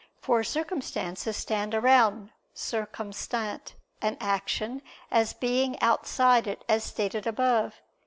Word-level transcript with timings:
For 0.19 0.43
circumstances 0.43 1.37
stand 1.37 1.75
around 1.75 2.31
(circumstant) 2.55 3.75
an 4.01 4.17
action, 4.19 4.81
as 5.11 5.33
being 5.33 5.79
outside 5.79 6.47
it, 6.47 6.65
as 6.67 6.83
stated 6.83 7.27
above 7.27 7.73
(Q. 7.73 7.81